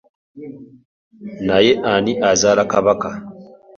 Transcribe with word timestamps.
Naye 1.45 1.73
ani 1.93 2.13
azaala 2.31 2.63
Kabaka? 2.71 3.09